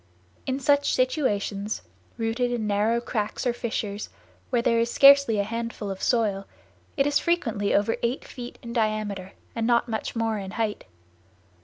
In 0.47 0.59
such 0.59 0.95
situations, 0.95 1.83
rooted 2.17 2.51
in 2.51 2.65
narrow 2.65 2.99
cracks 2.99 3.45
or 3.45 3.53
fissures, 3.53 4.09
where 4.49 4.63
there 4.63 4.79
is 4.79 4.89
scarcely 4.89 5.37
a 5.37 5.43
handful 5.43 5.91
of 5.91 6.01
soil, 6.01 6.47
it 6.97 7.05
is 7.05 7.19
frequently 7.19 7.71
over 7.75 7.95
eight 8.01 8.25
feet 8.25 8.57
in 8.63 8.73
diameter 8.73 9.33
and 9.55 9.67
not 9.67 9.87
much 9.87 10.15
more 10.15 10.39
in 10.39 10.49
height. 10.57 10.85